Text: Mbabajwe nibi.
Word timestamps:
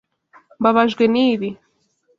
Mbabajwe 0.59 1.03
nibi. 1.13 1.49